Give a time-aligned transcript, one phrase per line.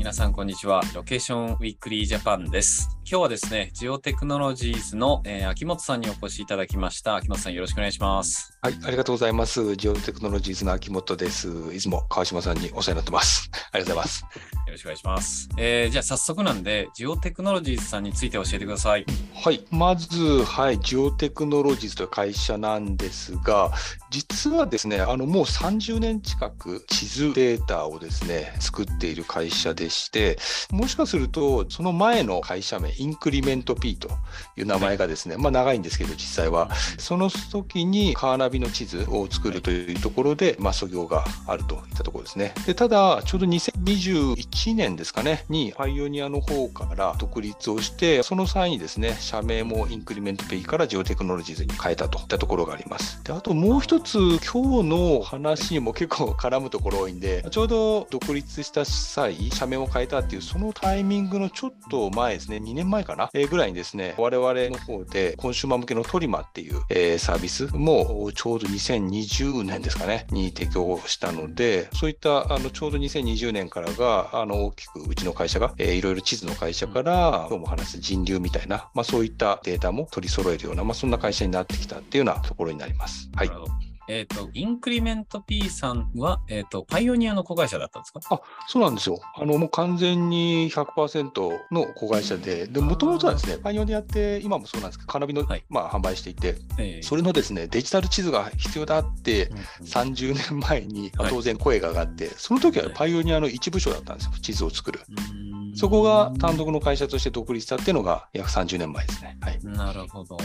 [0.00, 0.80] 皆さんこんにちは。
[0.94, 2.99] ロケーションウィークリージャパンです。
[3.10, 7.16] 今日はですね、ジオテクノロジーズの、えー秋本さんにお越しいただきました。
[7.16, 8.56] 秋本さんよろしくお願いします。
[8.62, 9.74] はい、ありがとうございます。
[9.74, 11.48] ジオテクノロジーズの秋本です。
[11.74, 13.50] いつも川島さんにお世話になってます。
[13.72, 14.20] ありがとうございます。
[14.22, 14.28] よ
[14.70, 15.48] ろしくお願いします。
[15.56, 19.04] えーじゃあ早速なんで、ジオテクノロジーズさんについて教えてください。
[19.34, 23.72] はい、まず、はい、ジオテクノロジーズという会社なんですが、
[24.10, 30.38] 実はですね、あのもう30年近く地図データをですね、作っている会社でして、
[30.70, 34.10] もしかすると、その前の会社名、インクリメント P と
[34.56, 42.52] いう名前がですね、まあ長いんですけど、実際は、その時にカーナビの地図を作るというところで、まあ、創業があるといったところですね。
[42.66, 53.22] でただ、ちょうど2021年ですかね、にパイオニアの方から独立をして、その際にですね、社名もインクリメント P からジオテクノロジーズに変えたといったところがあります。
[53.24, 83.30] であともう一つ、今日の話にも結構絡むところ多いんで、ちょうど独立した際、社名を変えたっていう、そのタイミングのちょっと前ですね、2年前かな、えーぐらいにですね、我々の方でコンシューマー向けのトリマっていう、えーサービスもちょうど2020年ですかね、に提供したので、そういったあのちょうど2020年からがあの大きくうちの会社が、えーいろいろ地図の会社から、今日も話す人流みたいな、まあ、そういったデータも取り揃えるような、まあ、そんな会社になってきたっていうようなところになります。
[83.34, 83.89] はい。
[84.12, 88.20] えっ、と、インクリメント P さんは、えっ、と、パイオニアの子会社だったんですか？
[88.30, 89.20] あそうなんですよ。
[89.36, 95.64] あのもう完全に100%の子会社で、でもともとはですね、パイオニアって今もそうなんですけど、カーナビの、はい。
[95.68, 101.30] まあ、販売していて、えーそれのですね、デジタル地図が必要だって、うん30年前にはい。
[101.30, 102.94] 当然声が上がって、その時ははい。
[102.94, 105.00] パイオニアの一部署だったんですよ、地図を作る。
[105.08, 105.39] うん
[105.80, 109.38] そこが単独の会社として独立したっていうのが約30年前ですね。
[109.40, 109.58] はい。
[109.64, 110.36] なるほど。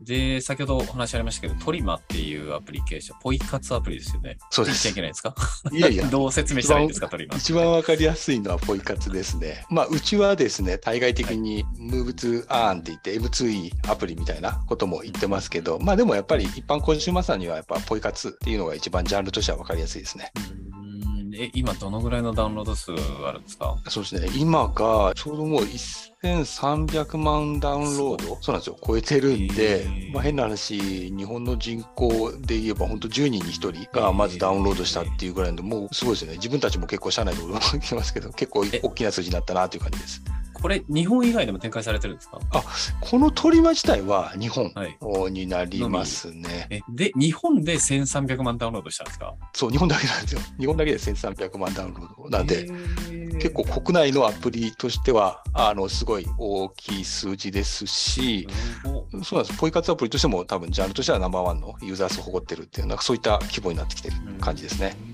[0.00, 4.36] で、先ほどお話ありましたけど、トリマっていうアプリケーション、ポイ活アプリですよね。
[4.50, 4.94] そうで言っちゃいす。
[4.96, 5.32] けないですか？
[5.70, 7.36] いやいや、 どう説明したらいいんですか、トリマ。
[7.36, 9.64] 一番わかりやすいのはポイ活ですね。
[9.70, 20.32] まあ、うちはですね、対外的に Move2 Earn って言って M2E アプリみたいなことも言ってますけど、まあでもやっぱり一般コンシューマーさんにはやっぱポイ活っていうのが一番ジャンルとしてはわかりやすいですね。
[20.64, 20.69] うん
[21.42, 23.74] え、今どのぐらいのダウンロード数あるんですか？
[23.88, 40.22] そうですね、今がちょうどもう1300万ダウンロード、そうなんですよ、超えてるんでまあ、変な話、日本の人口で言えば、本当10人に1人がまずダウンロードしたっていうぐらいの、もうすごいですよね、自分たちも結構、社内で驚きますけど、結構え大きな数字になったなという感じです。
[40.60, 42.38] これ、日本以外でも展開されてるんですか？
[43.00, 44.98] このトリマ自体は日本はい。
[45.32, 46.66] になりますね。
[46.70, 49.34] え、で、日本で1300万ダウンロードしたんですか？
[49.52, 50.40] そう、日本だけなんですよ。
[50.58, 52.68] 日本だけで1300万ダウンロードなんで。
[53.40, 58.46] 結構国内のアプリとしては、あの、すごい大きい数字ですし、
[58.82, 59.58] そうなんです。
[59.58, 64.88] ポイ活アプリとしても多分ジャンルとしてはナンバーワンのユーザー数を誇ってるっていう、なんかそういった規模になってきてる感じですね。。
[64.88, 65.09] へー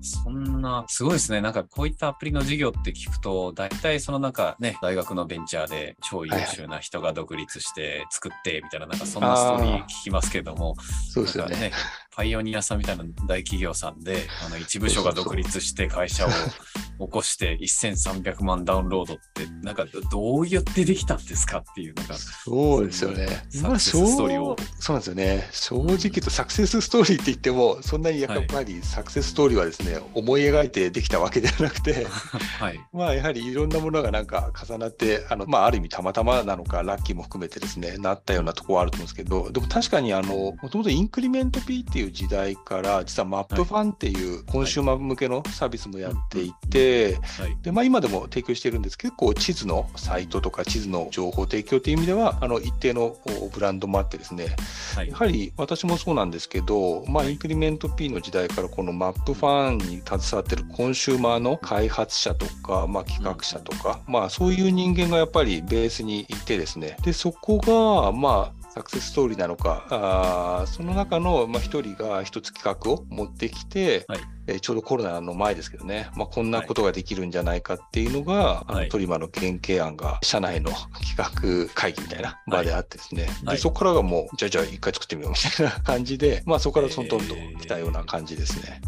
[0.00, 1.40] そんな、すごいですね。
[1.40, 10.76] なんかこういったアプリの事業って聞くと、大体そのなんかね、大学のベンチャーで超優秀な人が独立して作ってみたいな、なんかそんなストーリー聞きますけども、
[11.12, 11.72] そうですよね。
[12.18, 16.30] パイオニアさんみたいな大企業さんで、あの一部署が独立して会社を
[17.06, 23.28] 起こして1300万ダウンロードって、なんかどどうやってできたんですかっていう、なんか、そうですよね。
[23.50, 25.48] サクセスストーリーをそうなんですよね。
[25.52, 32.06] 正直言うとサクセスストーリーって言っても、そんなにやっぱりサクセスストーリーはですね、思い描いてできたわけではなくて、
[32.58, 32.80] はい。
[32.92, 47.56] まあやはりいろんなものがなんか重なって、あのまあある意味たまたまなのか、ラッキーも含めてですね、なったようなところはあると思うんですけど、でも確かにあの、もともとインクリメント P っていう時代から、実はマップファンっていうコンシューマー向けのサービスもやっていて、はい。
[47.62, 53.16] でまあ、今でも提供しているんですけど、結構地図のサイトとか地図の情報提供という意味では、あの一定の
[53.52, 54.54] ブランドもあってですね、
[54.94, 55.16] はいや。
[55.16, 74.20] はり私もそうなんですけど、まあ、インクリメント P の時代からこのマップファンに携わってるコンシューマーの開発者とか、まあ、企画者とか、まあ、そういう人間がやっぱりベースにいてですね、でそこが、まあ、サクセスストーリーなのか、あーその中のまあ一人が一つ企画を持ってきて、はい。
[74.46, 78.84] えーちょうどコロナの前ですけどね、まあ、こんなことができるんじゃないかっていうのが、あはい。
[78.86, 80.70] のトリマの原型案が社内の
[81.16, 83.56] 企画会議みたいな場であってですね、はい。
[83.56, 88.80] でそこからがもう、じゃあじゃあ一回作ってみようみたいな感じで、まあそこからトントンと来たような感じですね。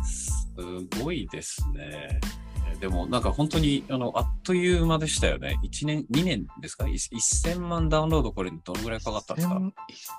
[0.61, 2.21] すごいですね。
[2.81, 5.59] でもなんか本当にあのあっという間でしたよね。
[5.62, 6.88] 1年、2年ですか？
[6.88, 9.61] い ?1000 万ダウンロードこれどのぐらいかかったんですか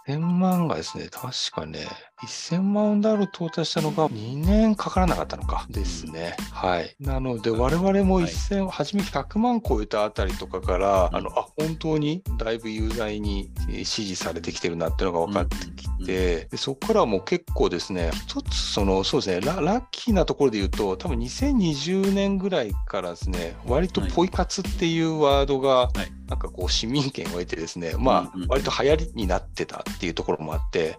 [0.07, 1.87] ？1000 1000万がですね、確かね、
[2.27, 6.35] 1000万ダウンロード到達したのが2年かからなかったのかですね。
[6.51, 6.95] はい。
[6.99, 22.50] なので、我々もはい1000、初め100万超えたあたりとかから、うんあの、あ、本当にだいぶユーザーにえー支持されてきてるなっていうのが分かってきて、でそこからはもう結構ですね、一つ、その、そうですねラ、ラッキーなところで言うと、多分2020年ぐらい
[22.87, 25.89] からですね、割とポイ活っていうワードが、
[26.31, 30.97] なんかこう市民権を得てですね、まあ、割と流行りになってたっていうところもあって、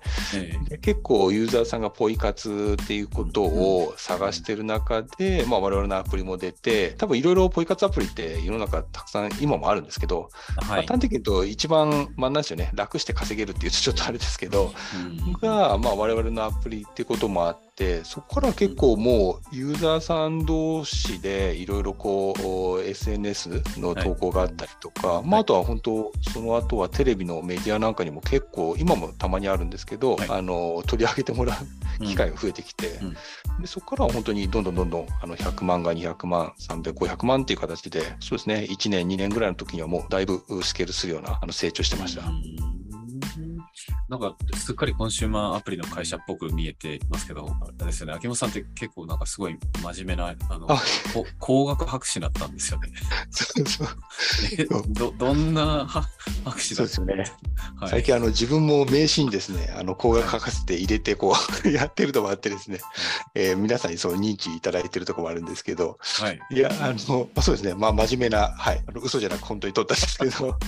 [0.68, 10.28] で結構ユーザーさんがポイ活っていうことを探してる中で、まあ、我々のアプリも出て、多分いろいろポイ活アプリって世の中たくさん今もあるんですけど、
[10.68, 14.74] はい、端的に言うと一番、まあ、なんですよね、楽して稼げるっていうとちょっとあれですけど、
[15.40, 22.34] が、まあ、我々のアプリってこともあって、ってそこから結構もうユーザーさん同士でいろいろこ
[22.78, 31.56] う SNS の投稿があったりとか、はい、まあ、あとは本当その後はテレビのメディアなんかにも結構今もたまにあるんですけど、はい、あの取り上げてもら
[32.00, 33.06] う機会が増えてきて、うん。
[33.06, 33.14] うん、
[33.62, 42.26] でそこからは本当にどんどんどんどんあの100万が200万300、500万っていう形でそうですね1年2年ぐらいの時にはもうだいぶスケールするようなあの成長してました。
[42.26, 42.71] うん
[44.12, 50.82] なんか、すっかりコンシューマーアプリの会社っぽく見えてますけど、あれですよね、秋元さんって結構なんかすごい真面目な、あの、あ
[51.38, 52.90] 工学博士だったんですよね。
[53.30, 53.88] そうそう。
[54.92, 55.86] ど、どんな
[56.44, 57.36] 博士だったんですね。
[57.76, 61.34] はい、最近、あの、自分も名刺にですね、あの、工学博士って入れて、こ
[61.64, 62.80] う、 やってるともあってですね、
[63.34, 66.38] えー、皆さんにそう認知いただいてるところもあるんですけど、はい。
[66.50, 70.58] いや、あの、まあ、そうですね、まあ、真面目な、はい、あの嘘じゃなく本当に取ったんですけど。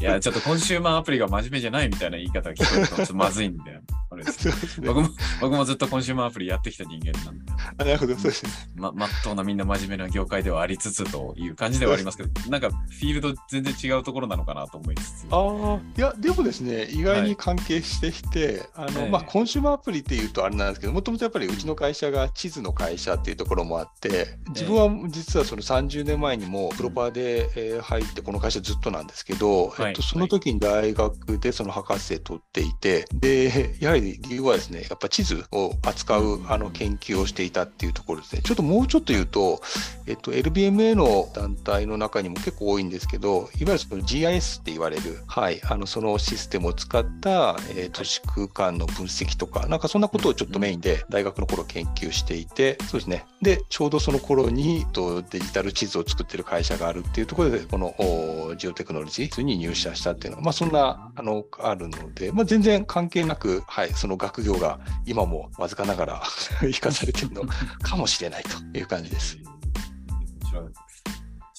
[0.00, 3.80] いや、ちょっとコンシューマーアプリが真面目じゃないみたいな言い方聞こえるとちょっとまずいんだよ。
[4.12, 5.08] あれですね、僕も
[5.40, 7.52] 僕もずっとコンシューマーアプリやってきた人間なんで。
[7.78, 8.50] あなるほど、そうですね。
[8.76, 15.26] ま、まっとうなみんな真面目な業界ではありつつという感じではありますけど、なんかフィールド全然違うところなのかなと思いつつ。
[15.30, 38.42] ああ、いや、でもですね、意外に関係してきて、はい、あの、えー、まあ、コンシューマーアプリっていうとあれなんですけど、もともとやっぱりうちの会社が地図の会社っていうところもあって、自分は実はその30年前にもプロパーで、え入って、この会社ずっとなんですけど、はい、えっと、その時に大学でその博士取っていて、で、やはり理由はですね、やっぱ地図を扱うあの研究をしていたっていうところですね。
[38.42, 39.60] ちょっともうちょっと言うと、
[40.06, 53.26] えっと、LBMA の団体の中にも結構多いんですけど、いわゆるその GIS って言われる、はい、あのそのシステムを使った、えー、都市空間の分析とか、なんかそんなことをちょっとメインで大学の頃研究していて、そうですね。
[53.40, 66.22] で、ちょうどその頃にとデジタル地図を作ってる会社があるっていうところで、このジオテクノロジーに入社したっていうのは、まあそんな、あの、あるので、まあ全然関係なく、はい、その学業が今もわずかながら
[66.60, 67.42] 生かされてるの
[67.82, 69.38] かもしれないという感じです。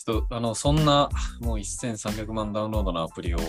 [0.05, 1.09] ちょっと、あの、そんな、
[1.39, 3.39] もう1300万ダウンロードのアプリを、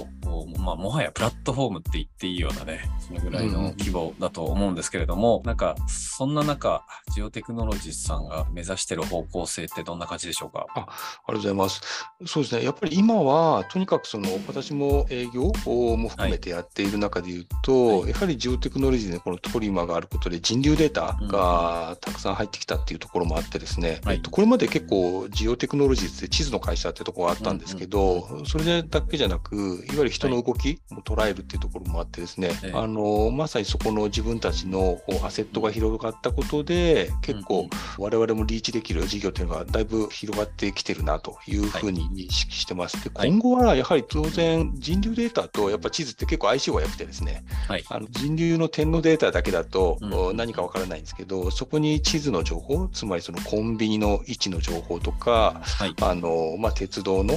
[0.59, 10.67] まあ、もはやプラットフォームって言っていいようなね、そのぐらいの規模だと思うんですけれども、うん、なんか、そんな中、ジオテクノロジーさんが目指している方向性ってどんな感じでしょうか？
[10.77, 11.81] あありがとうございます。
[12.27, 37.69] そうですね、やっぱり今は、とにかくその、私も営業も含めてやっている中で言うと、はい、やはりジオテクノロジーでこのトリマーがあることで人流データがたくさん入ってきたっていうところもあってですね、うん、えっと、これまで結構ジオテクノロジーって地図の会社ってところがあったんですけど、それだけじゃなく、いわゆる人の動きも捉えるっていうところもあってですね、はい、あのまさにそこの自分たちのアセットが広がったことで、結構
[37.99, 43.03] 我々もリーチできる事業っていうのがだいぶ広がってきてるなというふうに認識してます。
[43.03, 49.99] で今後はやはり当然人流データとやっぱ地図って結構相性が良くてですね、はい、あの人流の点のデータだけだと
[50.35, 57.35] 何かわからないんですけど、そこに地図の情報、つまりそのコンビニの位置の情報とか、はい、あのまあ、鉄道の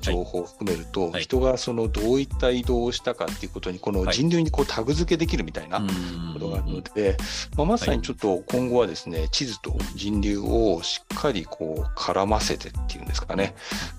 [0.00, 5.80] 情報を含めると、はい、人がそのどういった移動をしたかっていうことに、この人流にこうタグ付けできるみたいな
[6.32, 7.16] ことがあるので、
[7.56, 13.54] まあ、まさにちょっと今後はですね、地図と人流をしっかりこう絡ませてっていうんですかね、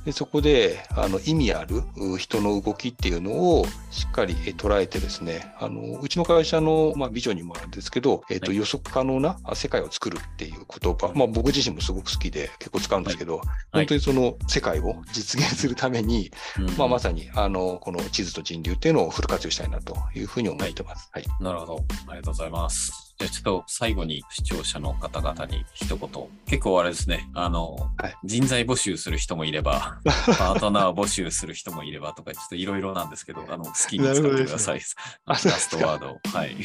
[0.06, 1.84] でそこであの意味ある
[2.18, 16.32] 人の動きっていうのをしっかり捉えてですね、あのうちの会社の、まあ、ビジョンにもあるんですけど、えーと予測可能な世界を作るっていう言葉、まあ、僕自身もすごく好きで結構使うんですけど、本当にその世界を実現するために、
[16.78, 21.10] まあ、まさにあのこの地図と人流っていうのをフル活用したいなというふうに思ってます。
[21.12, 21.84] はい、なるほど。
[22.08, 23.03] ありがとうございます。
[23.20, 26.10] じゃあちょっと最後に視聴者の方々に一言。
[26.48, 30.00] 結構あれですね、あの、はい、人材募集する人もいれば、
[30.38, 34.76] パートナー募集する人もいればとか、ちょっといろいろなんですけど、あの、好きに使ってください。
[34.76, 34.82] ね、
[35.28, 36.20] ラストワード。
[36.38, 36.56] はい。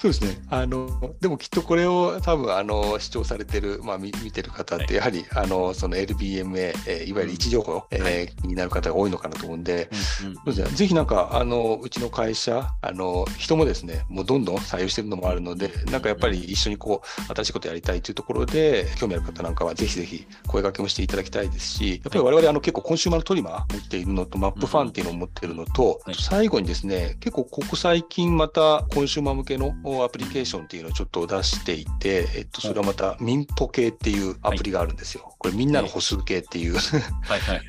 [0.00, 0.38] そうですね。
[0.50, 9.90] あの、でもきっとこれを多分、あの、視聴されてる、まあ見、見てる方って、やはり、はい、あの、その LBMA、えー、いわゆる位置情報、うん、えになる方が多いのかなと思うんで、
[10.22, 26.14] うんうん、ぜひなんか、あの、うちの会社、あの、人もですね、もうどんどん採用してるのもあるので、で、なんかやっぱり一緒にこう、新しいことやりたいというところで、興味ある方なんかはぜひぜひ声掛けもしていただきたいですし、やっぱり我々あの結構コンシューマーのトリマー持っているのと、マップファンっていうのを持っているのと、はい。
[26.14, 29.74] 最後にですね、結構ここ最近またコンシューマー向けの
[30.04, 35.34] アプリケーションっていうのをちょっと出していて、えっと、それはまた民ポ系っていうアプリがあるんですよ。
[35.38, 36.76] これみんなの歩数計っていう。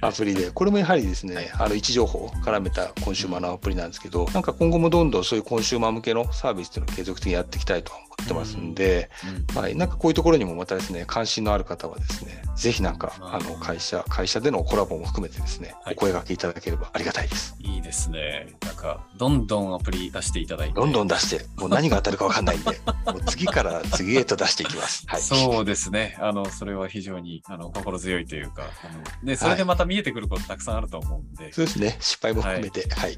[0.02, 9.10] アプリで、これもやはりですね、あの位置情報を絡めたコンシューマーのアプリなんですけど、なんか今後もどんどんそういうコンシューマー向けのサービスっていうのを継続的にやっていきたいと思ってますんで、
[9.54, 17.56] うんはい、なんかこういうところにもまたですね、関心のある方はですね、ぜひなんか、うんあの会社、会社でのコラボも含めてですね、はいお声掛けいただければありがたいです。
[17.60, 18.48] いいですね。
[18.66, 20.76] なんか、どんどんアプリ出していただいて。
[20.76, 22.70] どんどん出して、もう何が当たるかわかんないんで、
[23.06, 25.04] もう次から次へと出していきます。
[25.08, 25.22] はい。
[25.22, 26.18] そうですね。
[26.20, 33.18] あの、それは非常に、あの、心強いというか、あのね、それでまた見えてくることたくさんあると思うんで、そうですね、失敗も含めて、はい。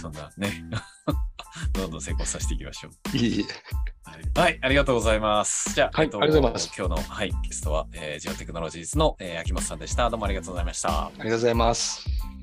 [0.00, 0.64] そんなね、
[1.72, 3.16] どんどん成功させていきましょう。
[3.16, 3.48] いいはい、
[4.34, 5.74] はいありがとうございます。
[5.74, 10.08] じゃあ、はいえっとありがとうございます今日の、はい、ゲストは、えージオテクノロジーズの、えー秋元さんでした。
[10.10, 11.06] どうもありがとうございました。
[11.06, 12.37] ありがとうございます。